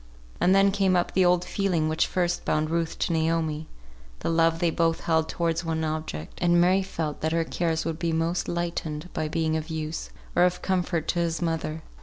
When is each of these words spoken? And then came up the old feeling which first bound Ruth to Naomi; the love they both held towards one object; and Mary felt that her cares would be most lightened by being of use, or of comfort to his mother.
And 0.39 0.55
then 0.55 0.71
came 0.71 0.95
up 0.95 1.13
the 1.13 1.23
old 1.25 1.45
feeling 1.45 1.87
which 1.87 2.07
first 2.07 2.43
bound 2.43 2.71
Ruth 2.71 2.97
to 2.97 3.13
Naomi; 3.13 3.67
the 4.21 4.31
love 4.31 4.57
they 4.57 4.71
both 4.71 5.01
held 5.01 5.29
towards 5.29 5.63
one 5.63 5.83
object; 5.83 6.39
and 6.41 6.59
Mary 6.59 6.81
felt 6.81 7.21
that 7.21 7.33
her 7.33 7.43
cares 7.43 7.85
would 7.85 7.99
be 7.99 8.11
most 8.11 8.47
lightened 8.47 9.09
by 9.13 9.27
being 9.27 9.55
of 9.55 9.69
use, 9.69 10.09
or 10.35 10.41
of 10.41 10.63
comfort 10.63 11.07
to 11.09 11.19
his 11.19 11.39
mother. 11.39 11.83